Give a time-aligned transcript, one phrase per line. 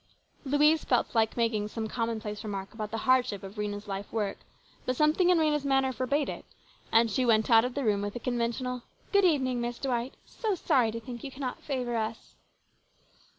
[0.45, 4.39] Louise felt like making some commonplace remark about the hardship of Rhena's life work,
[4.83, 6.43] but something in Rhena's manner forbade it,
[6.91, 10.15] and she went out of the room with a conventional "Good evening, Miss Dwight.
[10.25, 12.33] So sorry to think you cannot favour us."